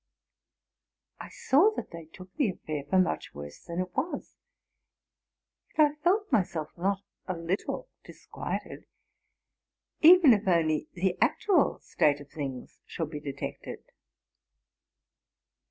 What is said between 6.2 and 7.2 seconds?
myself not